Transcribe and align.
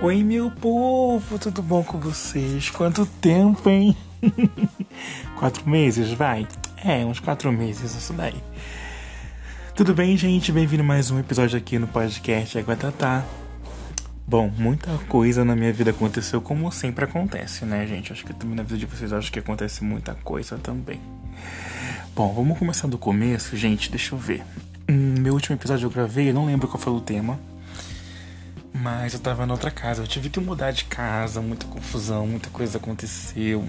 Oi, 0.00 0.22
meu 0.22 0.48
povo, 0.48 1.40
tudo 1.40 1.60
bom 1.60 1.82
com 1.82 1.98
vocês? 1.98 2.70
Quanto 2.70 3.04
tempo, 3.04 3.68
hein? 3.68 3.96
quatro 5.36 5.68
meses, 5.68 6.12
vai? 6.12 6.46
É, 6.84 7.04
uns 7.04 7.18
quatro 7.18 7.50
meses, 7.50 7.96
isso 7.96 8.12
daí. 8.12 8.40
Tudo 9.74 9.92
bem, 9.92 10.16
gente? 10.16 10.52
Bem-vindo 10.52 10.84
a 10.84 10.86
mais 10.86 11.10
um 11.10 11.18
episódio 11.18 11.58
aqui 11.58 11.80
no 11.80 11.88
podcast 11.88 12.56
Aguatatá. 12.56 13.24
Bom, 14.24 14.48
muita 14.56 14.96
coisa 15.08 15.44
na 15.44 15.56
minha 15.56 15.72
vida 15.72 15.90
aconteceu, 15.90 16.40
como 16.40 16.70
sempre 16.70 17.04
acontece, 17.04 17.64
né, 17.64 17.84
gente? 17.84 18.12
Acho 18.12 18.24
que 18.24 18.32
também 18.32 18.54
na 18.54 18.62
vida 18.62 18.78
de 18.78 18.86
vocês 18.86 19.12
acho 19.12 19.32
que 19.32 19.40
acontece 19.40 19.82
muita 19.82 20.14
coisa 20.14 20.56
também. 20.58 21.00
Bom, 22.14 22.32
vamos 22.32 22.56
começar 22.56 22.86
do 22.86 22.98
começo, 22.98 23.56
gente. 23.56 23.90
Deixa 23.90 24.14
eu 24.14 24.18
ver. 24.18 24.44
Hum, 24.88 25.16
meu 25.18 25.34
último 25.34 25.56
episódio 25.56 25.86
eu 25.86 25.90
gravei, 25.90 26.30
eu 26.30 26.34
não 26.34 26.46
lembro 26.46 26.68
qual 26.68 26.78
foi 26.78 26.92
o 26.92 27.00
tema. 27.00 27.36
Mas 28.80 29.12
eu 29.12 29.18
tava 29.18 29.44
na 29.44 29.54
outra 29.54 29.72
casa, 29.72 30.02
eu 30.02 30.06
tive 30.06 30.30
que 30.30 30.38
mudar 30.38 30.70
de 30.70 30.84
casa, 30.84 31.40
muita 31.40 31.66
confusão, 31.66 32.28
muita 32.28 32.48
coisa 32.50 32.78
aconteceu, 32.78 33.66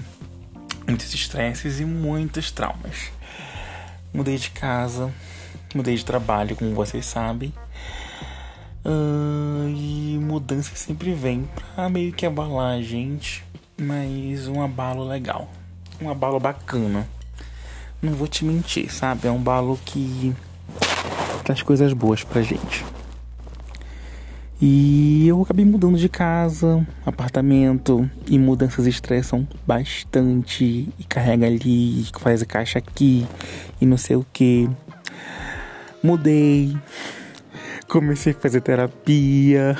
muitos 0.87 1.11
estresses 1.13 1.79
e 1.79 1.85
muitos 1.85 2.51
traumas. 2.51 3.11
Mudei 4.13 4.37
de 4.37 4.51
casa, 4.51 5.11
mudei 5.73 5.95
de 5.95 6.05
trabalho, 6.05 6.55
como 6.55 6.75
vocês 6.75 7.07
sabem. 7.07 7.51
Uh, 8.85 9.67
e 9.69 10.19
mudança 10.21 10.75
sempre 10.75 11.11
vem 11.11 11.49
pra 11.75 11.89
meio 11.89 12.13
que 12.13 12.25
abalar 12.25 12.77
a 12.77 12.81
gente, 12.81 13.43
mas 13.81 14.47
um 14.47 14.61
abalo 14.61 15.03
legal, 15.03 15.49
um 15.99 16.09
abalo 16.09 16.39
bacana. 16.39 17.07
Não 17.99 18.13
vou 18.13 18.27
te 18.27 18.45
mentir, 18.45 18.93
sabe? 18.93 19.27
É 19.27 19.31
um 19.31 19.37
abalo 19.37 19.79
que 19.83 20.35
traz 21.43 21.63
coisas 21.63 21.93
boas 21.93 22.23
pra 22.23 22.43
gente. 22.43 22.85
E 24.61 25.25
eu 25.25 25.41
acabei 25.41 25.63
mudando 25.63 25.97
de 25.97 26.09
casa, 26.09 26.85
apartamento, 27.05 28.09
e 28.27 28.37
mudanças 28.37 28.85
estressam 28.87 29.47
bastante. 29.65 30.89
E 30.99 31.03
carrega 31.07 31.47
ali, 31.47 32.05
faz 32.19 32.41
a 32.41 32.45
caixa 32.45 32.79
aqui, 32.79 33.25
e 33.79 33.85
não 33.85 33.97
sei 33.97 34.17
o 34.17 34.25
que. 34.33 34.69
Mudei, 36.03 36.75
comecei 37.87 38.33
a 38.33 38.35
fazer 38.35 38.59
terapia. 38.59 39.77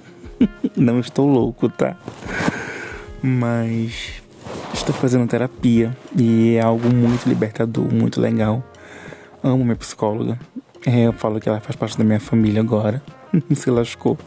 não 0.76 1.00
estou 1.00 1.26
louco, 1.26 1.70
tá? 1.70 1.96
Mas 3.22 4.22
estou 4.74 4.94
fazendo 4.94 5.26
terapia 5.26 5.96
e 6.14 6.56
é 6.56 6.60
algo 6.60 6.92
muito 6.92 7.26
libertador, 7.26 7.90
muito 7.90 8.20
legal. 8.20 8.62
Amo 9.42 9.64
minha 9.64 9.76
psicóloga. 9.76 10.38
É, 10.84 11.06
eu 11.06 11.12
falo 11.12 11.40
que 11.40 11.48
ela 11.48 11.60
faz 11.60 11.76
parte 11.76 11.96
da 11.96 12.02
minha 12.02 12.18
família 12.18 12.60
agora. 12.60 13.02
se 13.54 13.70
lascou. 13.70 14.18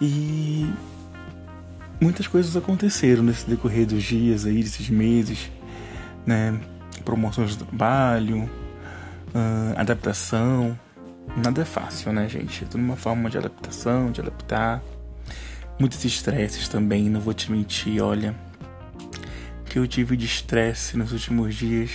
E 0.00 0.72
muitas 2.00 2.26
coisas 2.26 2.56
aconteceram 2.56 3.22
nesse 3.22 3.48
decorrer 3.48 3.86
dos 3.86 4.02
dias 4.02 4.46
aí, 4.46 4.62
desses 4.62 4.88
meses, 4.88 5.50
né? 6.24 6.58
Promoções 7.04 7.50
de 7.50 7.58
trabalho, 7.58 8.48
uh, 9.34 9.74
adaptação. 9.76 10.78
Nada 11.36 11.62
é 11.62 11.64
fácil, 11.64 12.12
né, 12.12 12.28
gente? 12.28 12.64
É 12.64 12.66
tudo 12.66 12.82
uma 12.82 12.96
forma 12.96 13.28
de 13.28 13.38
adaptação, 13.38 14.10
de 14.10 14.20
adaptar. 14.20 14.82
Muitos 15.78 16.04
estresses 16.04 16.68
também, 16.68 17.08
não 17.08 17.20
vou 17.20 17.34
te 17.34 17.50
mentir, 17.50 18.02
olha. 18.02 18.34
Que 19.64 19.78
eu 19.78 19.86
tive 19.86 20.16
de 20.16 20.26
estresse 20.26 20.96
nos 20.96 21.12
últimos 21.12 21.54
dias 21.54 21.90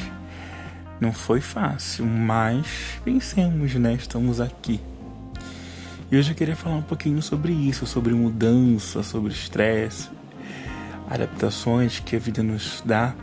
não 1.00 1.14
foi 1.14 1.42
fácil, 1.42 2.06
mas 2.06 3.00
vencemos, 3.06 3.74
né? 3.76 3.94
Estamos 3.94 4.42
aqui. 4.42 4.80
E 6.10 6.18
hoje 6.18 6.32
eu 6.32 6.36
queria 6.36 6.56
falar 6.56 6.78
um 6.78 6.82
pouquinho 6.82 7.22
sobre 7.22 7.54
isso, 7.54 7.86
sobre 7.86 8.14
mudança, 8.14 9.04
sobre 9.04 9.32
estresse, 9.32 10.10
adaptações 11.10 12.00
que 12.00 12.16
a 12.16 12.20
vida 12.20 12.42
nos 12.42 12.82
dá. 12.86 13.14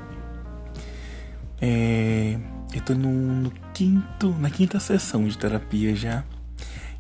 É, 1.61 2.39
eu 2.75 2.81
tô 2.83 2.95
no, 2.95 3.11
no, 3.11 3.51
quinto, 3.73 4.31
na 4.39 4.51
quinta 4.51 4.79
sessão 4.79 5.27
de 5.27 5.37
terapia 5.37 5.97
já. 5.97 6.25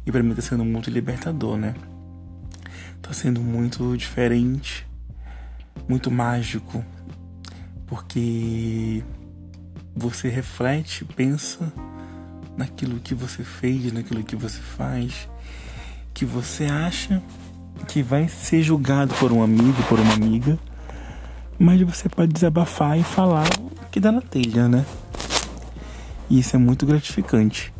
E 0.06 0.10
para 0.10 0.22
mim 0.22 0.34
tá 0.34 0.43
sendo 0.43 0.65
muito 0.65 0.91
libertador, 0.91 1.56
né? 1.56 1.75
Tá 3.00 3.12
sendo 3.12 3.41
muito 3.41 3.97
diferente, 3.97 4.87
muito 5.87 6.10
mágico, 6.10 6.84
porque 7.87 9.04
você 9.94 10.28
reflete, 10.28 11.05
pensa 11.05 11.72
naquilo 12.56 13.00
que 13.00 13.15
você 13.15 13.43
fez, 13.43 13.93
naquilo 13.93 14.22
que 14.22 14.37
você 14.37 14.60
faz 14.60 15.28
que 16.15 16.25
você 16.25 16.66
acha 16.66 17.21
que 17.88 18.00
vai 18.00 18.28
ser 18.28 18.62
julgado 18.62 19.12
por 19.16 19.32
um 19.32 19.43
amigo, 19.43 19.82
por 19.88 19.99
uma 19.99 20.15
amiga, 20.15 20.56
mas 21.59 21.81
você 21.82 22.09
pode 22.09 22.32
desabafar 22.32 22.97
e 22.99 23.03
falar 23.03 23.49
o 23.60 23.91
que 23.91 23.99
dá 23.99 24.12
na 24.12 24.21
telha, 24.21 24.69
né? 24.69 24.87
E 26.31 26.38
isso 26.38 26.55
é 26.55 26.59
muito 26.59 26.87
gratificante. 26.87 27.75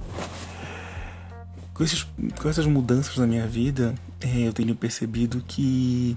Com, 1.73 1.85
esses, 1.85 2.07
com 2.41 2.49
essas 2.49 2.67
mudanças 2.67 3.17
na 3.17 3.27
minha 3.27 3.47
vida, 3.47 3.95
é, 4.21 4.49
eu 4.49 4.53
tenho 4.53 4.75
percebido 4.75 5.43
que 5.47 6.17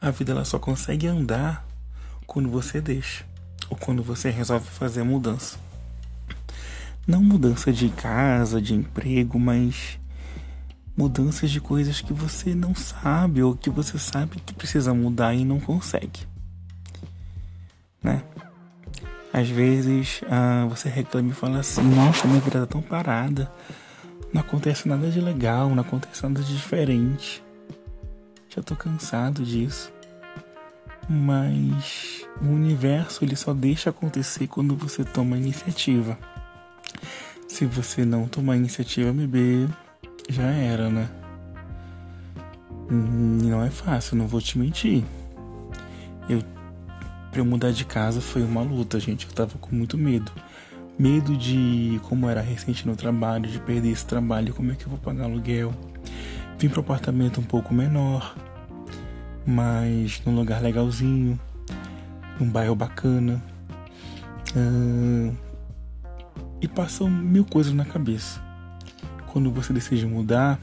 a 0.00 0.10
vida 0.10 0.32
ela 0.32 0.44
só 0.44 0.58
consegue 0.58 1.06
andar 1.06 1.66
quando 2.26 2.50
você 2.50 2.80
deixa 2.80 3.24
ou 3.70 3.76
quando 3.76 4.02
você 4.02 4.30
resolve 4.30 4.66
fazer 4.68 5.02
mudança. 5.02 5.58
Não 7.06 7.22
mudança 7.22 7.72
de 7.72 7.88
casa, 7.90 8.60
de 8.60 8.74
emprego, 8.74 9.38
mas 9.38 9.98
mudanças 10.96 11.50
de 11.50 11.60
coisas 11.60 12.00
que 12.00 12.12
você 12.12 12.54
não 12.54 12.74
sabe 12.74 13.42
ou 13.42 13.54
que 13.54 13.68
você 13.68 13.98
sabe 13.98 14.40
que 14.40 14.54
precisa 14.54 14.94
mudar 14.94 15.34
e 15.34 15.44
não 15.44 15.60
consegue, 15.60 16.20
né? 18.02 18.22
Às 19.32 19.48
vezes 19.48 20.20
ah, 20.30 20.64
você 20.70 20.88
reclama 20.88 21.30
e 21.30 21.34
fala 21.34 21.58
assim: 21.58 21.82
Nossa, 21.82 22.28
minha 22.28 22.40
vida 22.40 22.60
tá 22.60 22.66
tão 22.66 22.80
parada, 22.80 23.50
não 24.32 24.40
acontece 24.40 24.88
nada 24.88 25.10
de 25.10 25.20
legal, 25.20 25.68
não 25.70 25.82
acontece 25.82 26.22
nada 26.22 26.40
de 26.40 26.54
diferente. 26.54 27.42
Já 28.48 28.62
tô 28.62 28.76
cansado 28.76 29.44
disso. 29.44 29.92
Mas 31.08 32.26
o 32.40 32.46
universo 32.46 33.24
ele 33.24 33.36
só 33.36 33.52
deixa 33.52 33.90
acontecer 33.90 34.46
quando 34.46 34.76
você 34.76 35.04
toma 35.04 35.36
iniciativa. 35.36 36.18
Se 37.48 37.66
você 37.66 38.04
não 38.04 38.26
tomar 38.26 38.56
iniciativa, 38.56 39.12
bebê, 39.12 39.68
já 40.28 40.44
era, 40.44 40.88
né? 40.88 41.08
Hum, 42.90 43.38
não 43.42 43.62
é 43.62 43.70
fácil, 43.70 44.16
não 44.16 44.26
vou 44.26 44.40
te 44.40 44.58
mentir. 44.58 45.04
Eu 46.28 46.42
para 47.34 47.40
eu 47.40 47.44
mudar 47.44 47.72
de 47.72 47.84
casa 47.84 48.20
foi 48.20 48.44
uma 48.44 48.62
luta, 48.62 49.00
gente. 49.00 49.26
Eu 49.26 49.32
tava 49.32 49.58
com 49.58 49.74
muito 49.74 49.98
medo. 49.98 50.30
Medo 50.96 51.36
de 51.36 52.00
como 52.04 52.28
era 52.30 52.40
recente 52.40 52.86
no 52.86 52.94
trabalho, 52.94 53.50
de 53.50 53.58
perder 53.58 53.90
esse 53.90 54.06
trabalho, 54.06 54.54
como 54.54 54.70
é 54.70 54.76
que 54.76 54.84
eu 54.84 54.88
vou 54.88 54.98
pagar 54.98 55.24
aluguel. 55.24 55.74
Vim 56.56 56.68
para 56.68 56.78
um 56.78 56.84
apartamento 56.84 57.40
um 57.40 57.42
pouco 57.42 57.74
menor, 57.74 58.36
mas 59.46 60.22
num 60.24 60.34
lugar 60.34 60.62
legalzinho, 60.62 61.38
num 62.38 62.48
bairro 62.48 62.74
bacana. 62.74 63.42
Uh, 64.56 65.34
e 66.60 66.68
passam 66.68 67.10
mil 67.10 67.44
coisas 67.44 67.72
na 67.72 67.84
cabeça 67.84 68.44
quando 69.34 69.50
você 69.50 69.72
decide 69.72 70.06
mudar, 70.06 70.60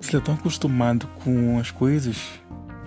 você 0.00 0.16
está 0.16 0.20
tão 0.20 0.34
acostumado 0.34 1.06
com 1.22 1.60
as 1.60 1.70
coisas 1.70 2.16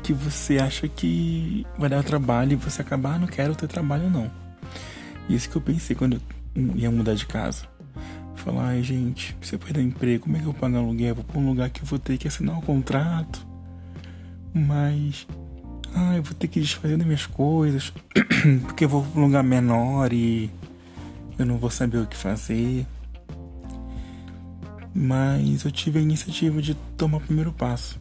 que 0.03 0.11
você 0.11 0.57
acha 0.57 0.85
que 0.85 1.65
vai 1.77 1.89
dar 1.89 2.03
trabalho 2.03 2.51
e 2.51 2.55
você 2.57 2.81
acabar, 2.81 3.15
ah, 3.15 3.19
não 3.19 3.27
quero 3.27 3.55
ter 3.55 3.69
trabalho 3.69 4.09
não. 4.09 4.29
E 5.29 5.35
isso 5.35 5.49
que 5.49 5.55
eu 5.55 5.61
pensei 5.61 5.95
quando 5.95 6.21
eu 6.53 6.75
ia 6.75 6.91
mudar 6.91 7.13
de 7.13 7.25
casa. 7.25 7.69
Falar, 8.35 8.67
ai 8.67 8.83
gente, 8.83 9.33
se 9.41 9.55
eu 9.55 9.59
perder 9.59 9.81
emprego, 9.81 10.25
como 10.25 10.35
é 10.35 10.39
que 10.39 10.45
eu 10.45 10.51
vou 10.51 10.59
pagar 10.59 10.79
aluguel? 10.79 11.15
Vou 11.15 11.23
para 11.23 11.39
um 11.39 11.47
lugar 11.47 11.69
que 11.69 11.81
eu 11.81 11.85
vou 11.85 11.97
ter 11.97 12.17
que 12.17 12.27
assinar 12.27 12.57
um 12.57 12.61
contrato. 12.61 13.47
Mas, 14.57 15.27
ai, 15.93 16.17
eu 16.17 16.23
vou 16.23 16.33
ter 16.33 16.47
que 16.47 16.59
desfazer 16.59 16.97
das 16.97 17.05
minhas 17.05 17.25
coisas, 17.25 17.93
porque 18.65 18.85
eu 18.85 18.89
vou 18.89 19.03
para 19.03 19.21
um 19.21 19.25
lugar 19.25 19.43
menor 19.43 20.11
e 20.11 20.49
eu 21.37 21.45
não 21.45 21.57
vou 21.57 21.69
saber 21.69 21.99
o 21.99 22.07
que 22.07 22.17
fazer 22.17 22.85
mas 24.99 25.63
eu 25.63 25.71
tive 25.71 25.99
a 25.99 26.01
iniciativa 26.01 26.59
de 26.59 26.73
tomar 26.97 27.17
o 27.17 27.21
primeiro 27.21 27.53
passo. 27.53 27.99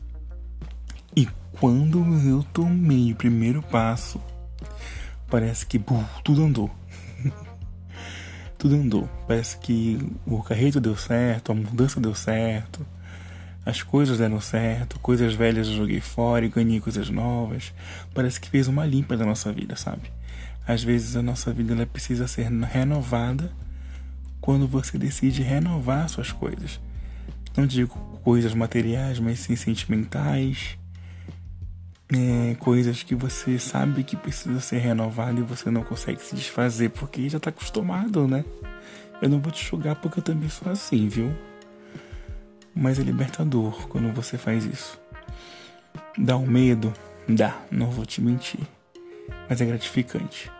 E 1.15 1.29
quando 1.61 1.99
eu 2.27 2.43
tomei 2.55 3.13
o 3.13 3.17
primeiro 3.17 3.63
passo, 3.63 4.19
parece 5.29 5.67
que 5.67 5.79
buh, 5.79 6.03
tudo 6.25 6.43
andou. 6.43 6.71
tudo 8.57 8.77
andou. 8.77 9.07
Parece 9.29 9.59
que 9.59 9.99
o 10.25 10.43
carreto 10.43 10.81
deu 10.81 10.97
certo, 10.97 11.53
a 11.53 11.55
mudança 11.55 12.01
deu 12.01 12.15
certo, 12.15 12.87
as 13.67 13.83
coisas 13.83 14.19
deram 14.19 14.41
certo, 14.41 14.97
coisas 15.01 15.35
velhas 15.35 15.67
eu 15.67 15.75
joguei 15.75 16.01
fora 16.01 16.47
e 16.47 16.49
ganhei 16.49 16.81
coisas 16.81 17.11
novas. 17.11 17.75
Parece 18.15 18.41
que 18.41 18.49
fez 18.49 18.69
uma 18.69 18.87
limpa 18.87 19.17
da 19.17 19.27
nossa 19.27 19.53
vida, 19.53 19.75
sabe? 19.75 20.13
Às 20.65 20.85
vezes 20.85 21.17
a 21.17 21.23
nossa 21.23 21.53
vida 21.53 21.75
ela 21.75 21.85
precisa 21.85 22.29
ser 22.29 22.49
renovada 22.49 23.51
quando 24.41 24.69
você 24.69 24.97
decide 24.97 25.43
renovar 25.43 26.09
suas 26.09 26.31
coisas 26.31 26.81
Não 27.57 27.67
digo 27.67 27.99
coisas 28.23 28.55
materiais, 28.55 29.19
mas 29.19 29.41
sim 29.41 29.57
sentimentais. 29.57 30.79
É, 32.13 32.55
coisas 32.61 33.03
que 33.03 33.17
você 33.17 33.59
sabe 33.59 34.05
que 34.05 34.15
precisa 34.17 34.61
ser 34.61 34.79
renovado 34.79 35.41
e 35.41 35.43
você 35.43 35.73
não 35.73 35.83
consegue 35.83 36.23
se 36.23 36.37
desfazer 36.37 36.91
porque 36.91 37.29
já 37.29 37.41
tá 37.41 37.51
acostumado, 37.51 38.29
né? 38.29 38.45
Eu 39.21 39.29
não 39.29 39.41
vou 39.41 39.51
te 39.51 39.65
julgar 39.65 39.97
porque 39.97 40.21
eu 40.21 40.23
também 40.23 40.49
sou 40.49 40.71
assim, 40.71 41.09
viu? 41.09 41.35
Mas 42.79 42.99
é 42.99 43.03
libertador 43.03 43.89
quando 43.89 44.13
você 44.13 44.37
faz 44.37 44.67
isso. 44.67 45.01
Dá 46.19 46.37
um 46.37 46.47
medo? 46.47 46.93
Dá, 47.27 47.57
não 47.71 47.91
vou 47.91 48.05
te 48.05 48.21
mentir. 48.21 48.61
Mas 49.49 49.63
é 49.63 49.65
gratificante. 49.65 50.53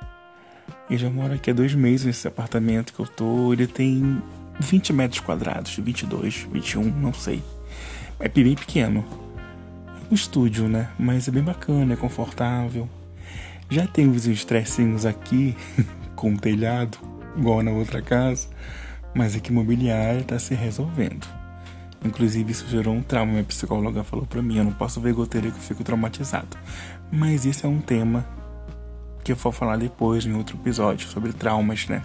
Eu 0.89 0.97
já 0.97 1.11
moro 1.11 1.35
aqui 1.35 1.51
há 1.51 1.53
dois 1.53 1.75
meses 1.75 2.07
nesse 2.07 2.27
apartamento 2.27 2.95
que 2.95 3.01
eu 3.01 3.07
tô. 3.07 3.53
Ele 3.53 3.67
tem 3.67 4.23
20 4.59 4.95
metros 4.95 5.21
quadrados, 5.21 5.77
22, 5.77 6.47
21, 6.51 6.85
não 6.85 7.13
sei. 7.13 7.43
É 8.19 8.29
bem 8.31 8.55
pequeno. 8.55 9.05
É 9.89 10.11
um 10.11 10.15
estúdio, 10.15 10.69
né? 10.69 10.89
Mas 10.99 11.29
é 11.29 11.31
bem 11.31 11.43
bacana, 11.43 11.93
é 11.93 11.97
confortável. 11.97 12.89
Já 13.69 13.87
tem 13.87 14.09
os 14.09 14.27
estressinhos 14.27 15.05
aqui, 15.05 15.55
com 16.17 16.33
o 16.33 16.39
telhado, 16.39 16.97
igual 17.37 17.63
na 17.63 17.73
outra 17.73 18.01
casa. 18.01 18.49
Mas 19.15 19.37
aqui 19.37 19.51
imobiliária 19.51 20.23
tá 20.23 20.39
se 20.39 20.55
resolvendo. 20.55 21.46
Inclusive, 22.05 22.53
isso 22.53 22.67
gerou 22.69 22.95
um 22.95 23.03
trauma. 23.03 23.33
Minha 23.33 23.45
psicóloga 23.45 24.05
falou 24.05 24.27
pra 24.27 24.43
mim: 24.43 24.59
eu 24.59 24.65
não 24.65 24.73
posso 24.73 25.01
ver 25.01 25.13
goteira 25.13 25.51
que 25.51 25.57
eu 25.57 25.63
fico 25.63 25.83
traumatizado. 25.83 26.57
Mas 27.11 27.45
isso 27.45 27.67
é 27.67 27.69
um 27.69 27.81
tema 27.81 28.27
que 29.25 29.33
eu 29.33 29.37
vou 29.37 29.51
falar 29.51 29.77
depois 29.77 30.25
em 30.25 30.35
outro 30.35 30.57
episódio 30.57 31.09
sobre 31.09 31.33
traumas, 31.33 31.89
né? 31.89 32.03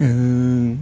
Hum, 0.00 0.78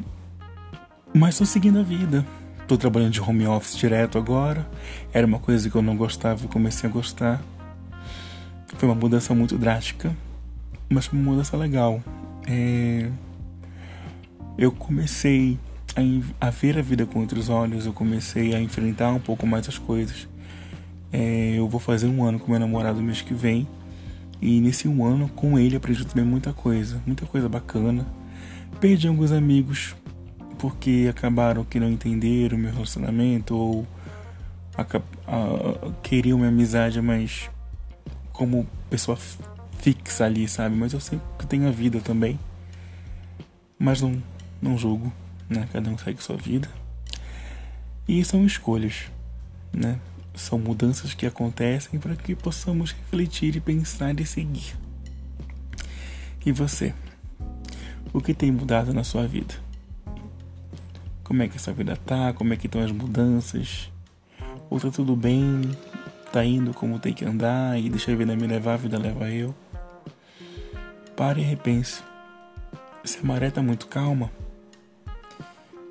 mas 1.13 1.39
tô 1.39 1.45
seguindo 1.45 1.79
a 1.79 1.83
vida. 1.83 2.25
Tô 2.67 2.79
trabalhando 2.79 3.13
de 3.13 3.21
home 3.21 3.47
office 3.47 3.77
direto 3.77 4.17
agora. 4.17 4.67
Era 5.13 5.27
uma 5.27 5.39
coisa 5.39 5.69
que 5.69 5.77
eu 5.77 5.83
não 5.83 5.97
gostava 5.97 6.45
e 6.45 6.49
comecei 6.49 6.89
a 6.89 6.93
gostar. 6.93 7.43
Foi 8.79 8.89
uma 8.89 8.95
mudança 8.95 9.35
muito 9.35 9.57
drástica, 9.59 10.17
mas 10.89 11.07
foi 11.07 11.19
uma 11.19 11.31
mudança 11.31 11.57
legal. 11.57 12.03
É... 12.47 13.11
Eu 14.57 14.73
comecei 14.73 15.59
a, 16.41 16.50
ver 16.50 16.79
a 16.79 16.82
vida 16.82 17.06
com 17.06 17.20
outros 17.20 17.49
olhos, 17.49 17.87
eu 17.87 17.93
comecei 17.93 18.55
a 18.55 18.61
enfrentar 18.61 19.11
um 19.11 19.20
pouco 19.20 19.46
mais 19.46 19.69
as 19.69 19.79
coisas. 19.79 20.29
É... 21.12 21.55
Eu 21.56 21.69
vou 21.69 21.81
fazer 21.81 22.06
um 22.06 22.25
ano 22.25 22.38
com 22.38 22.50
meu 22.50 22.61
namorado 22.61 23.00
mês 23.00 23.20
que 23.20 23.35
vem. 23.35 23.67
E 24.41 24.61
nesse 24.61 24.88
um 24.88 25.05
ano, 25.05 25.29
com 25.29 25.58
ele, 25.58 25.76
aprendi 25.76 26.05
também 26.05 26.25
muita 26.25 26.52
coisa, 26.52 27.00
muita 27.06 27.25
coisa 27.26 27.49
bacana. 27.49 28.06
Perdi 28.81 29.08
alguns 29.08 29.32
amigos 29.32 29.94
porque 30.58 31.06
acabaram 31.08 31.64
que 31.64 31.79
não 31.79 31.91
entenderam 31.91 32.56
o 32.56 32.61
meu 32.61 32.73
relacionamento 32.73 33.55
ou 33.56 33.87
a, 34.76 34.82
a, 34.82 35.93
queriam 36.02 36.38
minha 36.38 36.50
amizade, 36.50 37.00
mas 37.00 37.50
como 38.32 38.67
pessoa 38.90 39.17
fixa 39.79 40.25
ali, 40.25 40.49
sabe? 40.49 40.75
Mas 40.75 40.93
eu 40.93 41.00
sei 41.00 41.20
que 41.38 41.47
tenho 41.47 41.69
a 41.69 41.70
vida 41.70 42.00
também. 42.00 42.38
Mas 43.79 44.00
não, 44.00 44.23
não 44.61 44.79
julgo, 44.79 45.12
né? 45.55 45.69
Cada 45.73 45.89
um 45.89 45.97
segue 45.97 46.23
sua 46.23 46.37
vida. 46.37 46.69
E 48.06 48.23
são 48.25 48.45
escolhas, 48.45 49.11
né? 49.73 49.99
São 50.35 50.59
mudanças 50.59 51.15
que 51.15 51.27
acontecem 51.27 51.99
para 51.99 52.17
que 52.17 52.35
possamos 52.35 52.93
refletir 52.93 53.56
e 53.56 53.61
pensar 53.61 54.19
e 54.21 54.27
seguir. 54.27 54.77
E 56.45 56.53
você? 56.53 56.93
O 58.12 58.21
que 58.21 58.35
tem 58.35 58.53
mudado 58.53 58.93
na 58.93 59.05
sua 59.05 59.27
vida? 59.27 59.55
Como 61.23 61.43
é 61.43 61.49
que 61.49 61.57
essa 61.57 61.73
vida 61.73 61.97
tá? 61.97 62.33
Como 62.35 62.53
é 62.53 62.57
que 62.57 62.67
estão 62.67 62.83
as 62.83 62.93
mudanças? 62.93 63.91
Ou 64.69 64.79
tá 64.79 64.91
tudo 64.91 65.17
bem? 65.17 65.62
Tá 66.31 66.45
indo 66.45 66.75
como 66.75 66.99
tem 66.99 67.15
que 67.15 67.25
andar 67.25 67.79
e 67.81 67.89
deixa 67.89 68.12
a 68.12 68.17
vida 68.17 68.37
me 68.37 68.47
levar, 68.47 68.75
a 68.75 68.77
vida 68.77 68.99
leva 68.99 69.31
eu? 69.31 69.55
Pare 71.17 71.41
e 71.41 71.45
repense. 71.45 72.03
Se 73.05 73.21
a 73.21 73.23
maré 73.23 73.50
tá 73.50 73.62
muito 73.62 73.87
calma, 73.87 74.31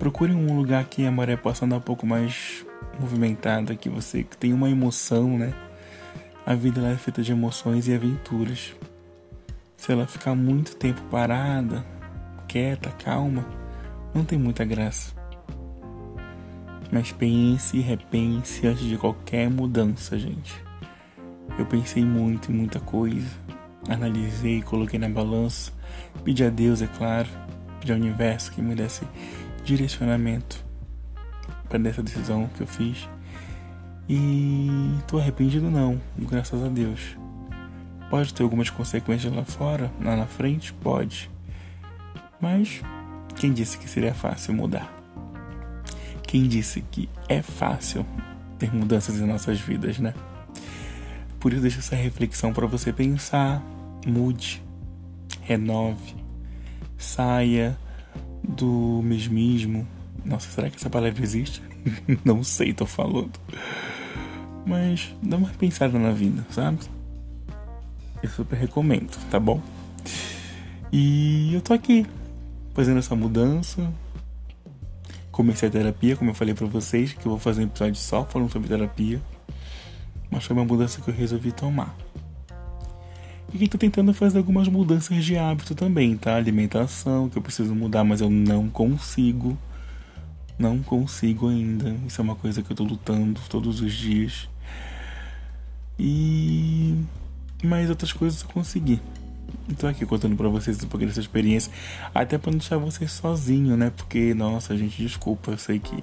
procure 0.03 0.33
um 0.33 0.57
lugar 0.57 0.83
que 0.83 1.05
a 1.05 1.11
maré 1.11 1.37
possa 1.37 1.63
andar 1.63 1.77
um 1.77 1.79
pouco 1.79 2.05
mais 2.05 2.65
movimentada, 2.99 3.73
que 3.73 3.87
você 3.87 4.21
que 4.21 4.35
tem 4.35 4.51
uma 4.51 4.69
emoção, 4.69 5.37
né? 5.37 5.53
A 6.45 6.53
vida 6.53 6.85
é 6.89 6.97
feita 6.97 7.21
de 7.23 7.31
emoções 7.31 7.87
e 7.87 7.93
aventuras. 7.93 8.75
Se 9.77 9.93
ela 9.93 10.05
ficar 10.05 10.35
muito 10.35 10.75
tempo 10.75 11.01
parada, 11.03 11.85
quieta, 12.49 12.91
calma, 13.01 13.45
não 14.13 14.25
tem 14.25 14.37
muita 14.37 14.65
graça. 14.65 15.13
Mas 16.91 17.13
pense 17.13 17.77
e 17.77 17.79
repense 17.79 18.67
antes 18.67 18.83
de 18.83 18.97
qualquer 18.97 19.49
mudança, 19.49 20.19
gente. 20.19 20.53
Eu 21.57 21.65
pensei 21.65 22.03
muito 22.03 22.51
em 22.51 22.55
muita 22.55 22.81
coisa, 22.81 23.29
analisei, 23.87 24.61
coloquei 24.63 24.99
na 24.99 25.07
balança, 25.07 25.71
pedi 26.25 26.43
a 26.43 26.49
Deus, 26.49 26.81
é 26.81 26.87
claro, 26.87 27.29
pedi 27.79 27.93
ao 27.93 27.97
universo 27.97 28.51
que 28.51 28.61
me 28.61 28.75
desse 28.75 29.05
direcionamento 29.63 30.63
para 31.67 31.79
dessa 31.79 32.03
decisão 32.03 32.49
que 32.55 32.61
eu 32.61 32.67
fiz. 32.67 33.07
E 34.07 34.69
tô 35.07 35.17
arrependido 35.17 35.71
não, 35.71 35.99
graças 36.17 36.63
a 36.63 36.67
Deus. 36.67 37.17
Pode 38.09 38.33
ter 38.33 38.43
algumas 38.43 38.69
consequências 38.69 39.33
lá 39.33 39.43
fora, 39.43 39.91
lá 40.01 40.15
na 40.15 40.27
frente, 40.27 40.73
pode. 40.73 41.31
Mas 42.39 42.81
quem 43.35 43.53
disse 43.53 43.77
que 43.77 43.89
seria 43.89 44.13
fácil 44.13 44.53
mudar? 44.53 44.93
Quem 46.27 46.47
disse 46.47 46.81
que 46.91 47.09
é 47.29 47.41
fácil 47.41 48.05
ter 48.59 48.73
mudanças 48.73 49.19
em 49.19 49.25
nossas 49.25 49.59
vidas, 49.59 49.99
né? 49.99 50.13
Por 51.39 51.51
isso 51.53 51.61
deixo 51.61 51.79
essa 51.79 51.95
reflexão 51.95 52.53
para 52.53 52.67
você 52.67 52.93
pensar, 52.93 53.61
mude, 54.05 54.63
renove, 55.41 56.15
saia 56.97 57.77
do 58.43 59.01
mesmismo, 59.03 59.87
nossa, 60.25 60.49
será 60.49 60.69
que 60.69 60.77
essa 60.77 60.89
palavra 60.89 61.21
existe? 61.21 61.61
Não 62.23 62.43
sei, 62.43 62.73
tô 62.73 62.85
falando. 62.85 63.39
Mas 64.65 65.13
dá 65.21 65.37
uma 65.37 65.49
pensada 65.49 65.99
na 65.99 66.11
vida, 66.11 66.45
sabe? 66.49 66.79
Eu 68.21 68.29
super 68.29 68.55
recomendo, 68.55 69.11
tá 69.29 69.39
bom? 69.39 69.61
E 70.91 71.53
eu 71.53 71.61
tô 71.61 71.73
aqui 71.73 72.05
fazendo 72.73 72.99
essa 72.99 73.15
mudança. 73.15 73.91
Comecei 75.31 75.67
a 75.67 75.71
terapia, 75.71 76.15
como 76.15 76.29
eu 76.29 76.35
falei 76.35 76.53
para 76.53 76.67
vocês, 76.67 77.11
que 77.13 77.25
eu 77.25 77.31
vou 77.31 77.39
fazer 77.39 77.61
um 77.61 77.65
episódio 77.65 77.95
só 77.95 78.23
falando 78.23 78.51
sobre 78.51 78.69
terapia. 78.69 79.21
Mas 80.29 80.45
foi 80.45 80.55
uma 80.55 80.63
mudança 80.63 81.01
que 81.01 81.09
eu 81.09 81.13
resolvi 81.13 81.51
tomar. 81.51 81.95
E 83.53 83.67
tô 83.67 83.77
tentando 83.77 84.11
fazer 84.15 84.39
algumas 84.39 84.67
mudanças 84.67 85.23
de 85.23 85.37
hábito 85.37 85.75
também, 85.75 86.17
tá? 86.17 86.35
Alimentação, 86.35 87.29
que 87.29 87.37
eu 87.37 87.41
preciso 87.41 87.75
mudar, 87.75 88.03
mas 88.03 88.19
eu 88.19 88.29
não 88.29 88.67
consigo. 88.67 89.55
Não 90.57 90.81
consigo 90.81 91.49
ainda. 91.49 91.95
Isso 92.07 92.19
é 92.19 92.23
uma 92.23 92.35
coisa 92.35 92.63
que 92.63 92.71
eu 92.71 92.75
tô 92.75 92.83
lutando 92.83 93.39
todos 93.49 93.79
os 93.79 93.93
dias. 93.93 94.49
E. 95.99 96.95
Mas 97.63 97.91
outras 97.91 98.11
coisas 98.11 98.41
eu 98.41 98.47
consegui. 98.49 98.99
Estou 99.69 99.87
aqui 99.87 100.03
contando 100.03 100.35
para 100.35 100.49
vocês 100.49 100.83
um 100.83 100.87
pouquinho 100.87 101.09
dessa 101.09 101.21
experiência. 101.21 101.71
Até 102.13 102.39
para 102.39 102.51
não 102.51 102.57
deixar 102.57 102.77
vocês 102.77 103.11
sozinhos, 103.11 103.77
né? 103.77 103.91
Porque, 103.95 104.33
nossa, 104.33 104.75
gente, 104.75 104.97
desculpa. 105.01 105.51
Eu 105.51 105.57
sei 105.59 105.77
que 105.77 105.95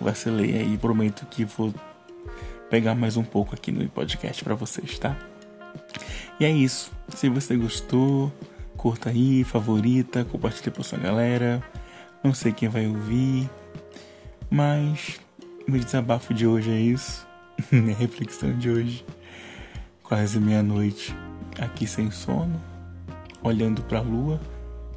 vacilei 0.00 0.56
aí. 0.58 0.78
Prometo 0.78 1.26
que 1.26 1.44
vou 1.44 1.74
pegar 2.70 2.94
mais 2.94 3.16
um 3.16 3.24
pouco 3.24 3.52
aqui 3.52 3.72
no 3.72 3.88
podcast 3.88 4.44
para 4.44 4.54
vocês, 4.54 4.96
tá? 4.96 5.16
E 6.38 6.44
é 6.44 6.50
isso. 6.50 6.92
Se 7.08 7.28
você 7.28 7.56
gostou, 7.56 8.32
curta 8.76 9.10
aí, 9.10 9.42
favorita, 9.42 10.24
compartilha 10.24 10.70
pra 10.70 10.82
sua 10.82 10.98
galera. 10.98 11.62
Não 12.22 12.34
sei 12.34 12.52
quem 12.52 12.68
vai 12.68 12.86
ouvir, 12.86 13.48
mas 14.50 15.20
meu 15.66 15.80
desabafo 15.80 16.34
de 16.34 16.46
hoje 16.46 16.70
é 16.70 16.80
isso. 16.80 17.26
Minha 17.72 17.96
reflexão 17.96 18.56
de 18.56 18.68
hoje. 18.68 19.04
Quase 20.02 20.38
meia-noite, 20.38 21.16
aqui 21.58 21.86
sem 21.86 22.10
sono, 22.10 22.62
olhando 23.42 23.82
pra 23.82 24.00
lua, 24.00 24.40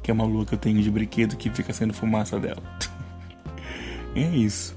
que 0.02 0.10
é 0.10 0.14
uma 0.14 0.24
lua 0.24 0.44
que 0.44 0.54
eu 0.54 0.58
tenho 0.58 0.80
de 0.80 0.90
brinquedo 0.90 1.36
que 1.36 1.50
fica 1.50 1.72
sendo 1.72 1.92
fumaça 1.92 2.38
dela. 2.38 2.62
é 4.14 4.28
isso. 4.36 4.76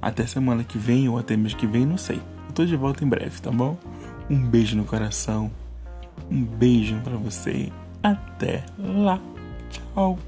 Até 0.00 0.26
semana 0.26 0.62
que 0.62 0.78
vem 0.78 1.08
ou 1.08 1.18
até 1.18 1.36
mês 1.36 1.54
que 1.54 1.66
vem, 1.66 1.86
não 1.86 1.96
sei. 1.96 2.20
Eu 2.48 2.52
tô 2.54 2.64
de 2.64 2.76
volta 2.76 3.04
em 3.04 3.08
breve, 3.08 3.40
tá 3.40 3.50
bom? 3.50 3.76
Um 4.28 4.44
beijo 4.44 4.76
no 4.76 4.84
coração. 4.84 5.50
Um 6.30 6.44
beijo 6.44 6.98
para 7.02 7.16
você. 7.16 7.70
Até 8.02 8.64
lá. 8.78 9.20
Tchau. 9.70 10.18